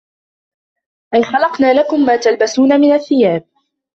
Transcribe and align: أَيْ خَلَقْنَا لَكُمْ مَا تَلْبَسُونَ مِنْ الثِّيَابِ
أَيْ 1.13 1.23
خَلَقْنَا 1.23 1.73
لَكُمْ 1.73 2.05
مَا 2.05 2.15
تَلْبَسُونَ 2.15 2.79
مِنْ 2.81 2.91
الثِّيَابِ 2.93 3.43